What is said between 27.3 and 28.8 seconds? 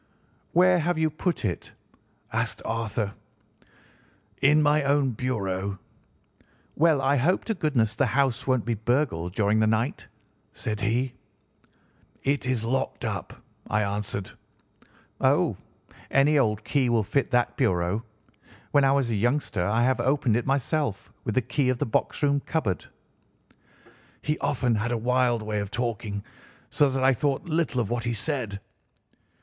little of what he said.